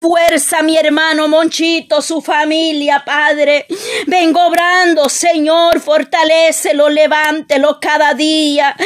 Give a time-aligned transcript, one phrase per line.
[0.00, 3.66] fuerza, mi hermano Monchito, su familia, Padre.
[4.06, 8.76] Vengo obrando, Señor, fortalecelo, levántelo cada día.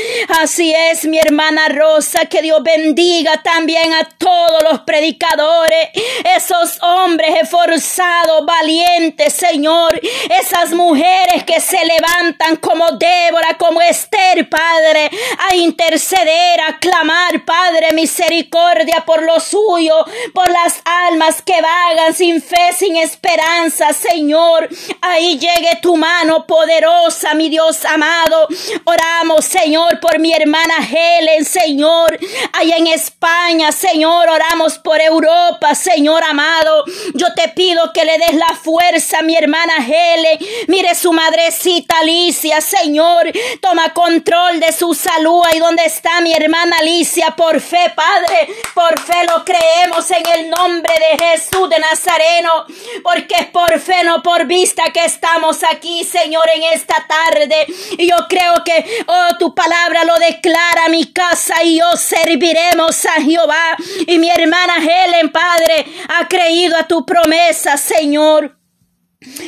[0.40, 5.90] Así es, mi hermana Rosa, que Dios bendiga también a todos los predicadores,
[6.34, 10.00] esos hombres esforzados, valientes, Señor,
[10.40, 15.10] esas mujeres que se levantan como Débora, como Esther, Padre,
[15.50, 21.01] a interceder, a clamar, Padre, misericordia por lo suyo, por las almas
[21.44, 24.68] que vagan sin fe, sin esperanza, Señor.
[25.00, 28.46] Ahí llegue tu mano poderosa, mi Dios amado.
[28.84, 32.18] Oramos, Señor, por mi hermana Helen, Señor.
[32.52, 36.84] Allá en España, Señor, oramos por Europa, Señor amado.
[37.14, 40.38] Yo te pido que le des la fuerza a mi hermana Helen.
[40.68, 43.32] Mire su madrecita Alicia, Señor.
[43.60, 45.42] Toma control de su salud.
[45.46, 48.48] Ahí donde está mi hermana Alicia, por fe, Padre.
[48.74, 52.66] Por fe lo creemos en el nombre de Jesús de Nazareno,
[53.02, 57.66] porque es por fe, no por vista que estamos aquí, Señor, en esta tarde.
[57.98, 63.22] Y yo creo que, oh, tu palabra lo declara mi casa y yo serviremos a
[63.22, 63.76] Jehová.
[64.06, 68.61] Y mi hermana Helen, Padre, ha creído a tu promesa, Señor.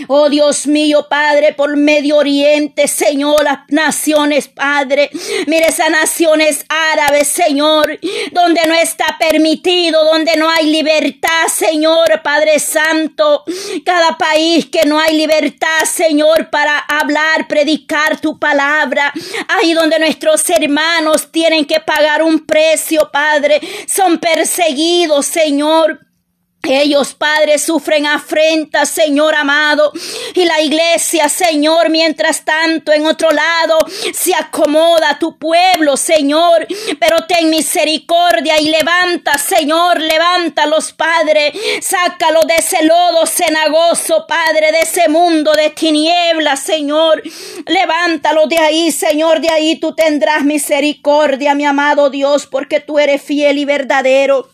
[0.08, 5.11] Oh Dios mío, Padre, por Medio Oriente, Señor, las naciones, Padre.
[5.47, 7.98] Mire esas naciones árabes, Señor,
[8.33, 13.45] donde no está permitido, donde no hay libertad, Señor, Padre Santo.
[13.84, 19.12] Cada país que no hay libertad, Señor, para hablar, predicar tu palabra.
[19.48, 23.61] Ahí donde nuestros hermanos tienen que pagar un precio, Padre.
[23.86, 26.04] Son perseguidos, Señor.
[26.65, 29.93] Ellos, Padre, sufren afrenta, Señor amado.
[30.34, 33.79] Y la iglesia, Señor, mientras tanto, en otro lado,
[34.12, 36.67] se acomoda a tu pueblo, Señor.
[36.98, 41.53] Pero ten misericordia y levanta, Señor, levántalos, Padre.
[41.81, 47.23] Sácalo de ese lodo cenagoso, Padre, de ese mundo de tinieblas, Señor.
[47.67, 53.23] Levántalo de ahí, Señor, de ahí tú tendrás misericordia, mi amado Dios, porque tú eres
[53.23, 54.54] fiel y verdadero.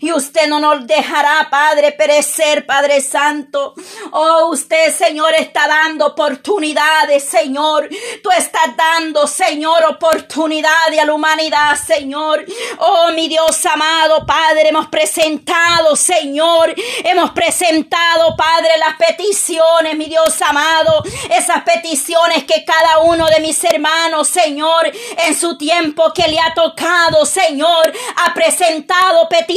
[0.00, 3.74] Y usted no nos dejará, Padre, perecer, Padre Santo.
[4.12, 7.88] Oh, usted, Señor, está dando oportunidades, Señor.
[8.22, 12.44] Tú estás dando, Señor, oportunidades a la humanidad, Señor.
[12.78, 16.74] Oh, mi Dios amado, Padre, hemos presentado, Señor.
[17.04, 21.02] Hemos presentado, Padre, las peticiones, mi Dios amado.
[21.30, 24.90] Esas peticiones que cada uno de mis hermanos, Señor,
[25.24, 27.92] en su tiempo que le ha tocado, Señor,
[28.24, 29.55] ha presentado peticiones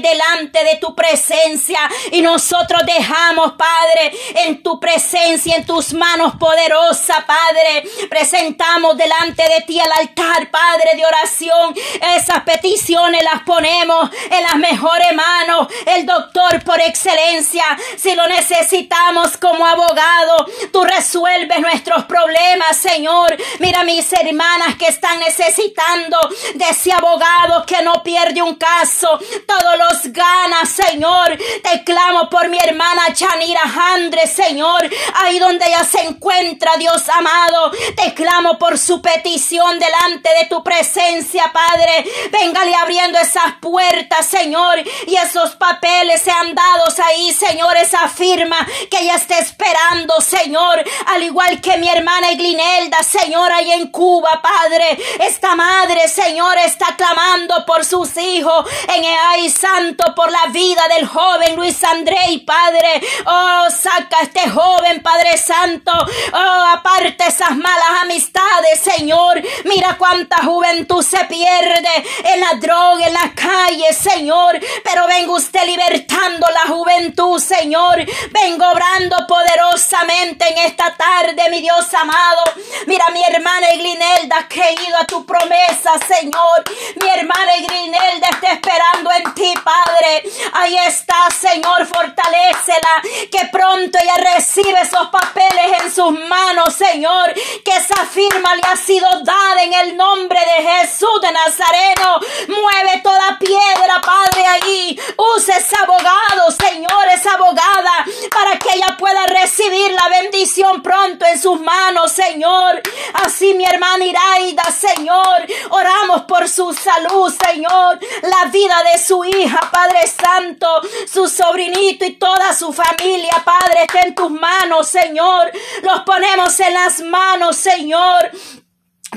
[0.00, 1.78] delante de tu presencia
[2.12, 4.12] y nosotros dejamos, Padre,
[4.44, 7.84] en tu presencia, en tus manos poderosa, Padre.
[8.08, 11.74] Presentamos delante de ti al altar, Padre, de oración.
[12.16, 15.68] Esas peticiones las ponemos en las mejores manos.
[15.86, 17.64] El doctor por excelencia,
[17.96, 23.36] si lo necesitamos como abogado, tú resuelves nuestros problemas, Señor.
[23.58, 26.18] Mira mis hermanas que están necesitando
[26.54, 31.38] de ese abogado que no pierde un caso, todos los ganas, Señor.
[31.62, 33.62] Te clamo por mi hermana Chanira
[33.94, 37.70] Andre, Señor, ahí donde ella se encuentra, Dios amado.
[37.96, 42.04] Te clamo por su petición delante de tu presencia, Padre.
[42.30, 49.00] Véngale abriendo esas puertas, Señor, y esos papeles sean dados ahí, Señor, esa firma que
[49.00, 54.98] ella está esperando, Señor, al igual que mi hermana Eglinelda, Señor, ahí en Cuba, Padre.
[55.20, 61.06] Esta madre, Señor, está clamando por sus hijos en Ay, santo, por la vida del
[61.06, 63.00] joven Luis André, Padre.
[63.26, 65.92] Oh, saca a este joven, Padre Santo.
[66.32, 69.42] Oh, aparte esas malas amistades, Señor.
[69.64, 74.58] Mira cuánta juventud se pierde en la droga, en la calle, Señor.
[74.84, 78.04] Pero venga usted libertando la juventud, Señor.
[78.30, 82.42] Vengo obrando poderosamente en esta tarde, mi Dios amado.
[82.86, 86.64] Mira, mi hermana Eglinelda ha creído a tu promesa, Señor.
[87.00, 90.22] Mi hermana Eglinelda está esperando en ti, Padre.
[90.52, 93.02] Ahí está, Señor, fortalecela.
[93.30, 97.32] Que pronto ella recibe esos papeles en sus manos, Señor.
[97.64, 102.20] Que esa firma le ha sido dada en el nombre de Jesús de Nazareno.
[102.48, 105.00] Mueve toda piedra, Padre, ahí.
[105.36, 111.40] Use ese abogado, Señor, esa abogada, para que ella pueda recibir la bendición pronto en
[111.40, 112.82] sus manos, Señor.
[113.24, 119.70] Así mi hermana Iraida, Señor, oramos por su salud, Señor, la vida de su hija,
[119.72, 120.66] Padre Santo,
[121.10, 125.50] su sobrinito y toda su familia, Padre, está en tus manos, Señor.
[125.82, 128.30] Los ponemos en las manos, Señor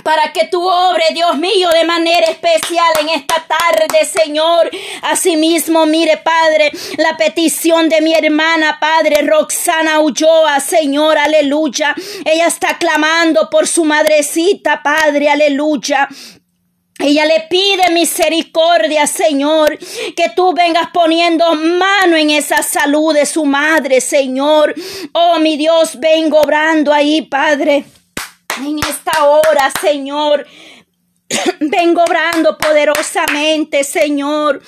[0.02, 4.70] para que tú obre, Dios mío, de manera especial en esta tarde, Señor.
[5.04, 11.96] Asimismo, mire, Padre, la petición de mi hermana, Padre, Roxana Ulloa, Señor, aleluya.
[12.26, 16.08] Ella está clamando por su madrecita, Padre, aleluya.
[17.00, 23.46] Ella le pide misericordia, Señor, que tú vengas poniendo mano en esa salud de su
[23.46, 24.74] madre, Señor.
[25.12, 27.86] Oh, mi Dios, vengo obrando ahí, Padre
[28.58, 30.46] en esta hora, Señor.
[31.60, 34.62] Vengo obrando poderosamente, Señor.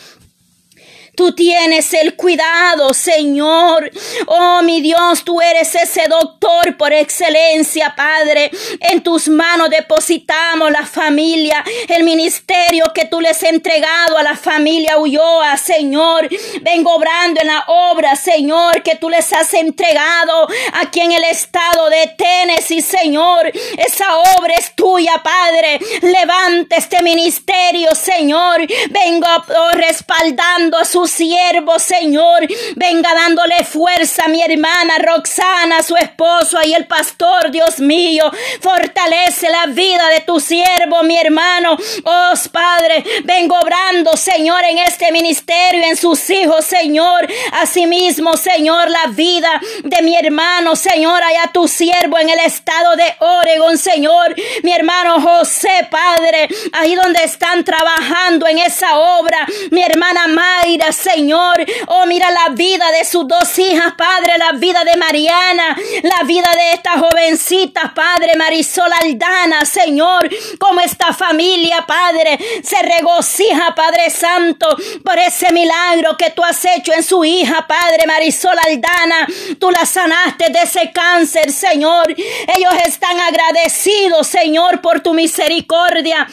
[1.16, 3.90] Tú tienes el cuidado, Señor.
[4.28, 8.52] Oh, mi Dios, tú eres ese doctor por excelencia, Padre.
[8.80, 14.36] En tus manos depositamos la familia, el ministerio que tú les has entregado a la
[14.36, 16.28] familia Ulloa, Señor.
[16.62, 21.90] Vengo obrando en la obra, Señor, que tú les has entregado aquí en el estado
[21.90, 23.52] de Tennessee, Señor.
[23.78, 25.80] Esa obra es tuya, Padre.
[26.02, 28.62] Levanta este ministerio, Señor.
[28.90, 29.28] Vengo
[29.74, 32.48] respaldando a siervo, Señor.
[32.76, 38.32] Venga dándole fuerza a mi hermana Roxana, su esposo y el pastor, Dios mío.
[38.62, 41.78] Fortalece la vida de tu siervo, mi hermano.
[42.04, 47.28] Oh, Padre, vengo obrando, Señor, en este ministerio, en sus hijos, Señor.
[47.54, 53.16] Asimismo, Señor, la vida de mi hermano, Señor, allá tu siervo en el estado de
[53.20, 54.36] Oregon, Señor.
[54.64, 59.46] Mi hermano José, Padre, ahí donde están trabajando en esa obra.
[59.72, 61.64] Mi hermana Mayra, Señor.
[61.88, 66.50] Oh, mira la vida de sus dos hijas, Padre, la vida de Mariana, la vida
[66.56, 70.30] de esta jovencita, Padre, Marisol Aldana, Señor.
[70.60, 74.68] Como esta familia, Padre, se regocija, Padre Santo,
[75.04, 79.28] por ese milagro que tú has hecho en su hija, Padre, Marisol Aldana.
[79.60, 82.10] Tú la sanaste de ese cáncer, Señor.
[82.10, 86.28] Ellos están agradecidos, Señor, por tu misericordia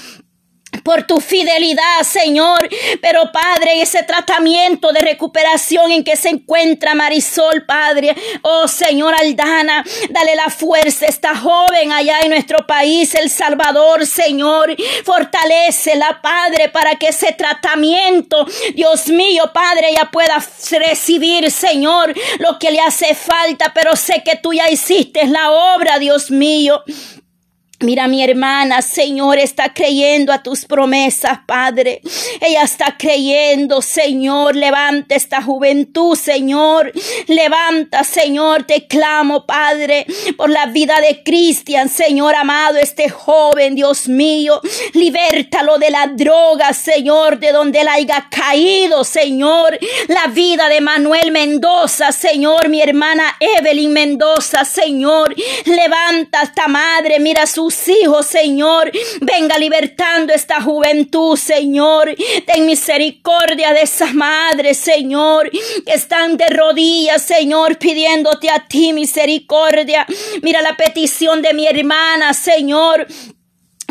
[0.83, 2.69] por tu fidelidad, Señor.
[3.01, 8.15] Pero, Padre, ese tratamiento de recuperación en que se encuentra Marisol, Padre.
[8.43, 14.07] Oh, Señor Aldana, dale la fuerza a esta joven allá en nuestro país, El Salvador,
[14.07, 14.75] Señor.
[15.05, 22.71] Fortalecela, Padre, para que ese tratamiento, Dios mío, Padre, ya pueda recibir, Señor, lo que
[22.71, 23.73] le hace falta.
[23.75, 26.83] Pero sé que tú ya hiciste la obra, Dios mío.
[27.83, 32.01] Mira, mi hermana, Señor, está creyendo a tus promesas, Padre.
[32.41, 34.55] Ella está creyendo, Señor.
[34.55, 36.93] Levanta esta juventud, Señor.
[37.27, 38.63] Levanta, Señor.
[38.65, 40.07] Te clamo, Padre,
[40.37, 44.61] por la vida de Cristian, Señor amado, este joven, Dios mío.
[44.93, 49.77] Libértalo de la droga, Señor, de donde él haya caído, Señor.
[50.07, 52.69] La vida de Manuel Mendoza, Señor.
[52.69, 55.35] Mi hermana Evelyn Mendoza, Señor.
[55.65, 57.45] Levanta esta madre, mira
[57.89, 58.91] hijos, Señor.
[59.21, 62.15] Venga libertando esta juventud, Señor.
[62.47, 70.07] Ten misericordia de esas madres, Señor, que están de rodillas, Señor, pidiéndote a ti misericordia.
[70.43, 73.07] Mira la petición de mi hermana, Señor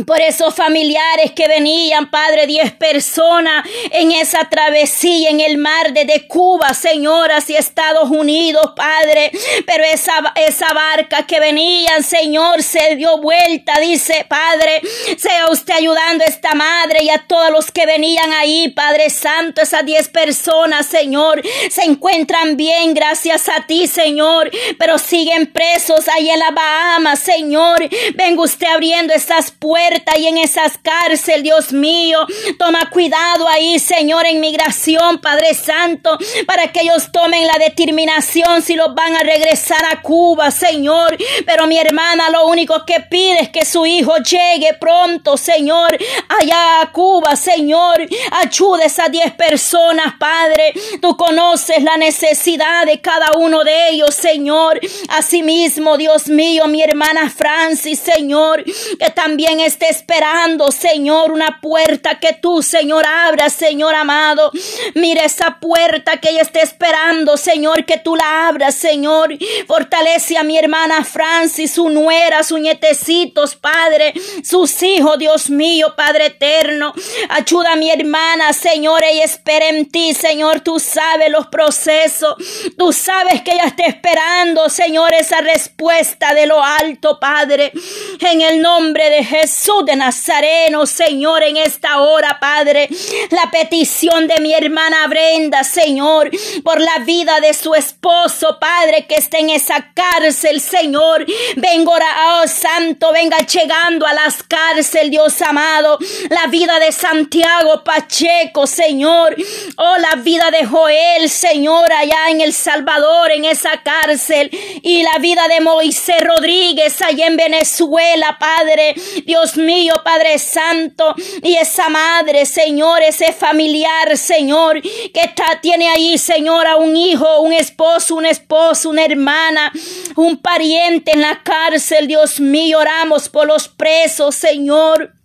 [0.05, 6.27] por esos familiares que venían, Padre, diez personas en esa travesía en el mar desde
[6.27, 9.31] Cuba, Señor, hacia Estados Unidos, Padre.
[9.65, 14.81] Pero esa, esa barca que venían, Señor, se dio vuelta, dice, Padre,
[15.17, 19.61] sea usted ayudando a esta madre y a todos los que venían ahí, Padre Santo,
[19.61, 26.29] esas diez personas, Señor, se encuentran bien, gracias a ti, Señor, pero siguen presos ahí
[26.29, 27.77] en la Bahamas, Señor.
[28.15, 32.19] Venga usted abriendo esas puertas y en esas cárceles, Dios mío.
[32.57, 38.75] Toma cuidado ahí, Señor, en migración, Padre Santo, para que ellos tomen la determinación si
[38.75, 41.17] los van a regresar a Cuba, Señor.
[41.45, 45.97] Pero mi hermana lo único que pide es que su hijo llegue pronto, Señor,
[46.39, 48.07] allá a Cuba, Señor.
[48.31, 50.73] Ayude a esas diez personas, Padre.
[51.01, 54.79] Tú conoces la necesidad de cada uno de ellos, Señor.
[55.09, 62.33] Asimismo, Dios mío, mi hermana Francis, Señor, que también es esperando, Señor, una puerta que
[62.33, 64.51] tú, Señor, abras, Señor amado.
[64.95, 69.29] Mira esa puerta que ella está esperando, Señor, que tú la abras, Señor.
[69.67, 76.25] Fortalece a mi hermana Francis, su nuera, sus nietecitos, Padre, sus hijos, Dios mío, Padre
[76.25, 76.93] eterno.
[77.29, 80.59] Ayuda a mi hermana, Señor, ella espera en ti, Señor.
[80.59, 82.35] Tú sabes los procesos.
[82.77, 87.71] Tú sabes que ella está esperando, Señor, esa respuesta de lo alto, Padre.
[88.19, 89.60] En el nombre de Jesús.
[89.61, 92.89] Jesús de Nazareno, Señor, en esta hora, Padre.
[93.29, 96.31] La petición de mi hermana Brenda, Señor,
[96.63, 101.27] por la vida de su esposo, Padre, que está en esa cárcel, Señor.
[101.57, 105.99] Venga, oh Santo, venga llegando a las cárceles, Dios amado.
[106.29, 109.35] La vida de Santiago Pacheco, Señor.
[109.77, 114.49] Oh, la vida de Joel, Señor, allá en El Salvador, en esa cárcel.
[114.81, 118.95] Y la vida de Moisés Rodríguez, allá en Venezuela, Padre.
[119.25, 121.13] Dios mío, Padre Santo.
[121.43, 127.41] Y esa madre, Señor, ese familiar, Señor, que está, tiene ahí, Señor, a un hijo,
[127.41, 129.71] un esposo, un esposo, una hermana,
[130.15, 132.07] un pariente en la cárcel.
[132.07, 135.20] Dios mío, oramos por los presos, Señor.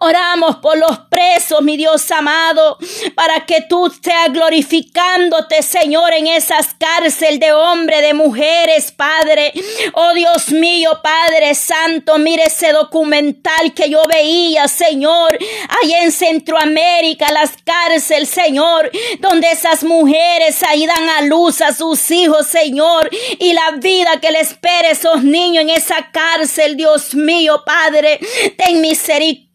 [0.00, 2.78] Oramos por los presos, mi Dios amado,
[3.14, 9.52] para que tú estés glorificándote, Señor, en esas cárceles de hombres, de mujeres, Padre.
[9.94, 15.36] Oh Dios mío, Padre Santo, mire ese documental que yo veía, Señor,
[15.82, 22.10] allá en Centroamérica, las cárceles, Señor, donde esas mujeres ahí dan a luz a sus
[22.10, 27.62] hijos, Señor, y la vida que le espera esos niños en esa cárcel, Dios mío,
[27.64, 28.20] Padre,
[28.56, 29.47] ten misericordia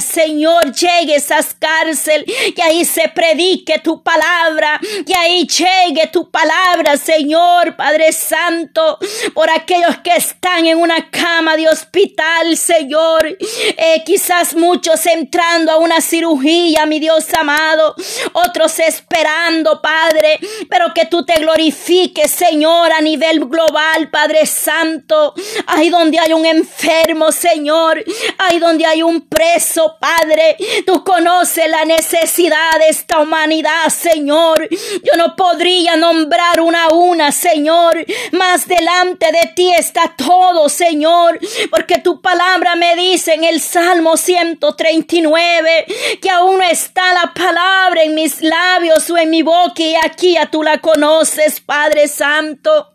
[0.00, 2.24] Señor, llegue a esas cárceles,
[2.54, 8.98] que ahí se predique tu palabra, que ahí llegue tu palabra, Señor, Padre Santo,
[9.34, 15.78] por aquellos que están en una cama de hospital, Señor, eh, quizás muchos entrando a
[15.78, 17.94] una cirugía, mi Dios amado,
[18.32, 20.38] otros esperando, Padre,
[20.68, 25.34] pero que tú te glorifiques, Señor, a nivel global, Padre Santo,
[25.66, 28.04] ahí donde hay un enfermo, Señor,
[28.38, 30.56] ahí donde hay un preso, Padre.
[30.84, 34.68] Tú conoces la necesidad de esta humanidad, Señor.
[34.68, 38.04] Yo no podría nombrar una a una, Señor.
[38.32, 41.38] Más delante de ti está todo, Señor.
[41.70, 45.86] Porque tu palabra me dice en el Salmo 139
[46.20, 50.46] que aún está la palabra en mis labios o en mi boca y aquí ya
[50.46, 52.90] tú la conoces, Padre Santo.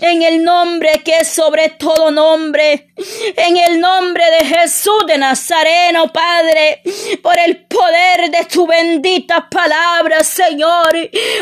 [0.00, 2.88] En el nombre que es sobre todo nombre.
[3.36, 5.63] En el nombre de Jesús de Nazaret.
[6.12, 6.82] Padre,
[7.22, 10.92] por el poder de tu bendita palabra, Señor.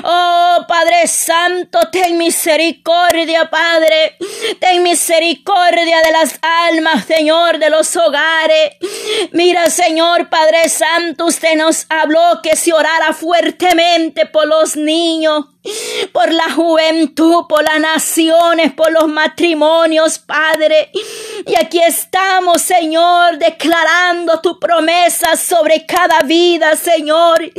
[0.05, 4.17] Oh, Padre Santo, ten misericordia, Padre.
[4.61, 8.77] Ten misericordia de las almas, Señor, de los hogares.
[9.33, 15.47] Mira, Señor, Padre Santo, usted nos habló que se orara fuertemente por los niños
[16.13, 20.91] por la juventud, por las naciones, por los matrimonios, Padre.
[21.47, 27.53] Y aquí estamos, Señor, declarando tu promesa sobre cada vida, Señor.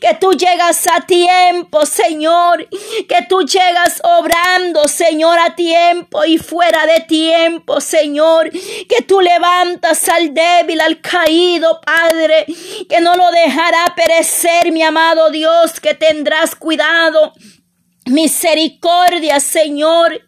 [0.00, 2.68] Que tú llegas a tiempo, Señor.
[3.08, 8.50] Que tú llegas obrando, Señor, a tiempo y fuera de tiempo, Señor.
[8.50, 12.44] Que tú levantas al débil, al caído, Padre.
[12.88, 17.32] Que no lo dejará perecer, mi amado Dios, que tendrás cuidado
[18.06, 20.24] Misericordia, Señor,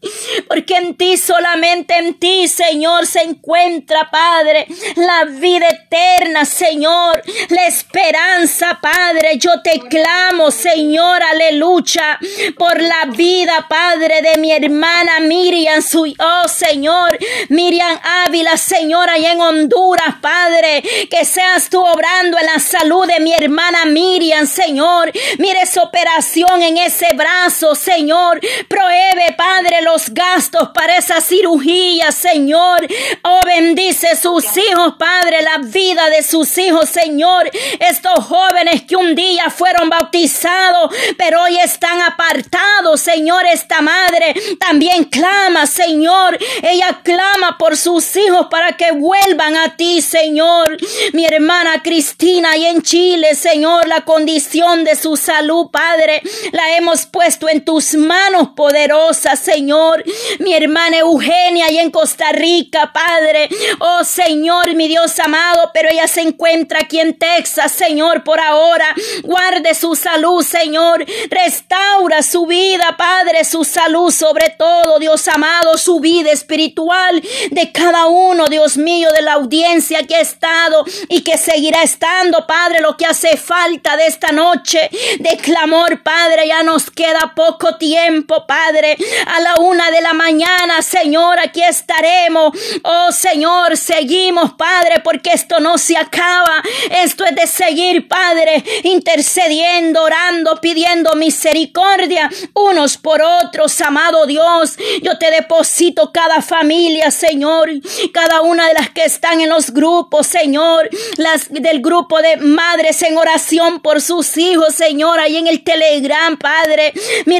[0.48, 4.66] porque en ti, solamente en ti, Señor, se encuentra, Padre,
[4.96, 9.38] la vida eterna, Señor, la esperanza, Padre.
[9.38, 12.18] Yo te clamo, Señor, aleluya,
[12.56, 17.16] por la vida, Padre, de mi hermana Miriam, su, oh Señor,
[17.48, 23.20] Miriam Ávila, Señor, allá en Honduras, Padre, que seas tú obrando en la salud de
[23.20, 25.12] mi hermana Miriam, Señor.
[25.38, 28.40] Mire esa operación en ese brazo Señor.
[28.68, 32.86] Prohíbe, Padre, los gastos para esa cirugía, Señor.
[33.22, 37.50] Oh, bendice sus hijos, Padre, la vida de sus hijos, Señor.
[37.80, 43.44] Estos jóvenes que un día fueron bautizados, pero hoy están apartados, Señor.
[43.46, 46.38] Esta madre también clama, Señor.
[46.62, 50.76] Ella clama por sus hijos para que vuelvan a ti, Señor.
[51.12, 56.22] Mi hermana Cristina y en Chile, Señor, la condición de su salud, Padre,
[56.52, 60.04] la hemos puesto en tus manos poderosas, Señor.
[60.38, 63.48] Mi hermana Eugenia y en Costa Rica, Padre.
[63.78, 68.94] Oh Señor, mi Dios amado, pero ella se encuentra aquí en Texas, Señor, por ahora.
[69.22, 71.04] Guarde su salud, Señor.
[71.30, 78.06] Restaura su vida, Padre, su salud sobre todo, Dios amado, su vida espiritual de cada
[78.06, 82.96] uno, Dios mío, de la audiencia que ha estado y que seguirá estando, Padre, lo
[82.96, 88.46] que hace falta de esta noche de clamor, Padre, ya nos queda poco poco tiempo,
[88.46, 88.96] Padre.
[89.26, 92.52] A la una de la mañana, Señor, aquí estaremos.
[92.82, 96.62] Oh Señor, seguimos, Padre, porque esto no se acaba.
[96.90, 104.76] Esto es de seguir, Padre, intercediendo, orando, pidiendo misericordia unos por otros, amado Dios.
[105.02, 107.70] Yo te deposito cada familia, Señor,
[108.12, 113.00] cada una de las que están en los grupos, Señor, las del grupo de madres
[113.02, 116.92] en oración por sus hijos, Señor, ahí en el Telegram, Padre.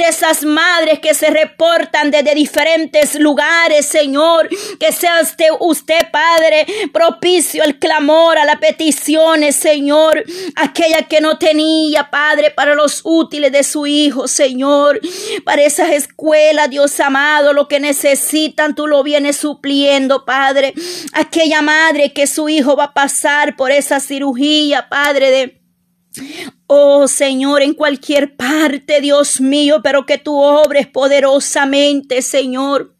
[0.07, 7.63] Esas madres que se reportan desde diferentes lugares, Señor, que sea usted, usted, Padre, propicio
[7.63, 10.25] al clamor, a las peticiones, Señor,
[10.57, 15.01] aquella que no tenía, Padre, para los útiles de su hijo, Señor,
[15.45, 20.75] para esas escuelas, Dios amado, lo que necesitan, tú lo vienes supliendo, Padre.
[21.13, 25.59] Aquella madre que su hijo va a pasar por esa cirugía, Padre, de
[26.71, 32.98] Oh Señor, en cualquier parte, Dios mío, pero que tú obres poderosamente, Señor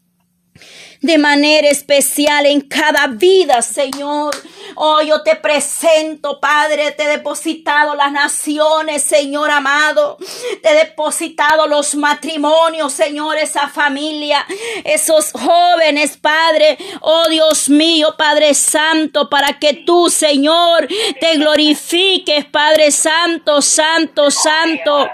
[1.01, 4.35] de manera especial en cada vida, Señor.
[4.75, 10.17] Oh, yo te presento, Padre, te he depositado las naciones, Señor amado.
[10.61, 14.45] Te he depositado los matrimonios, Señor, esa familia,
[14.83, 16.77] esos jóvenes, Padre.
[17.01, 20.87] Oh, Dios mío, Padre Santo, para que tú, Señor,
[21.19, 25.09] te glorifiques, Padre Santo, Santo, Santo.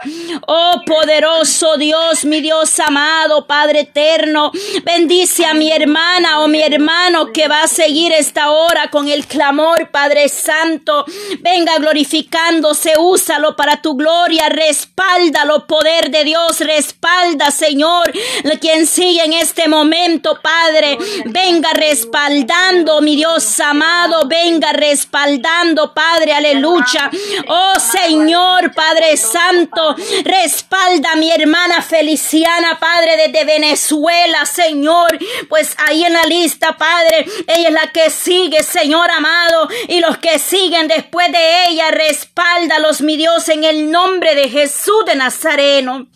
[0.47, 4.51] Oh, poderoso Dios, mi Dios amado, Padre eterno.
[4.83, 9.25] Bendice a mi hermana o mi hermano que va a seguir esta hora con el
[9.25, 11.05] clamor, Padre Santo.
[11.39, 18.11] Venga glorificándose, úsalo para tu gloria, respáldalo, poder de Dios, respalda, Señor,
[18.59, 20.97] quien sigue en este momento, Padre.
[21.25, 27.09] Venga respaldando, mi Dios amado, venga respaldando, Padre, aleluya.
[27.47, 35.17] Oh Señor, Padre Santo, respalda a mi hermana Feliciana, Padre, desde Venezuela, Señor,
[35.49, 37.25] pues ahí en la lista, Padre.
[37.47, 39.67] Ella es la que sigue, Señor amado.
[39.87, 45.05] Y los que siguen después de ella, respáldalos, mi Dios, en el nombre de Jesús
[45.05, 46.07] de Nazareno.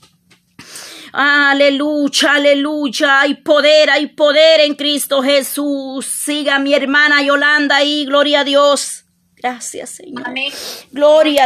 [1.12, 3.22] Aleluya, aleluya.
[3.22, 6.06] Hay poder, hay poder en Cristo Jesús.
[6.06, 8.06] Siga mi hermana Yolanda ahí.
[8.06, 9.06] Gloria a Dios.
[9.42, 10.26] Gracias, Señor.
[10.92, 11.38] Gloria